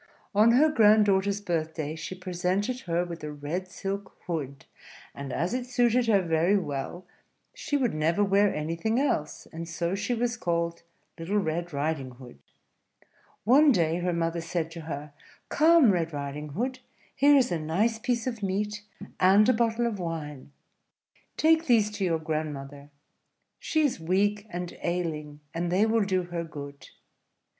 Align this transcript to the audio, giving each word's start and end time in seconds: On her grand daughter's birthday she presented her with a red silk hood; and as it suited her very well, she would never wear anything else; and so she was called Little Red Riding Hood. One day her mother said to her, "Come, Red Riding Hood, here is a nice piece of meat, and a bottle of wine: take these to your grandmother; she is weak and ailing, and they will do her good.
On 0.33 0.53
her 0.53 0.67
grand 0.69 1.05
daughter's 1.05 1.41
birthday 1.41 1.95
she 1.95 2.15
presented 2.15 2.79
her 2.79 3.05
with 3.05 3.23
a 3.23 3.31
red 3.31 3.67
silk 3.67 4.17
hood; 4.25 4.65
and 5.13 5.31
as 5.31 5.53
it 5.53 5.67
suited 5.67 6.07
her 6.07 6.23
very 6.23 6.57
well, 6.57 7.05
she 7.53 7.77
would 7.77 7.93
never 7.93 8.23
wear 8.23 8.51
anything 8.51 8.99
else; 8.99 9.47
and 9.53 9.69
so 9.69 9.93
she 9.93 10.15
was 10.15 10.37
called 10.37 10.81
Little 11.19 11.37
Red 11.37 11.71
Riding 11.71 12.13
Hood. 12.15 12.39
One 13.43 13.71
day 13.71 13.97
her 13.99 14.11
mother 14.11 14.41
said 14.41 14.71
to 14.71 14.81
her, 14.89 15.13
"Come, 15.49 15.91
Red 15.91 16.13
Riding 16.13 16.53
Hood, 16.53 16.79
here 17.15 17.35
is 17.35 17.51
a 17.51 17.59
nice 17.59 17.99
piece 17.99 18.25
of 18.25 18.41
meat, 18.41 18.81
and 19.19 19.47
a 19.47 19.53
bottle 19.53 19.85
of 19.85 19.99
wine: 19.99 20.51
take 21.37 21.67
these 21.67 21.91
to 21.91 22.03
your 22.03 22.17
grandmother; 22.17 22.89
she 23.59 23.83
is 23.83 23.99
weak 23.99 24.47
and 24.49 24.75
ailing, 24.81 25.41
and 25.53 25.71
they 25.71 25.85
will 25.85 26.05
do 26.05 26.23
her 26.23 26.43
good. 26.43 26.89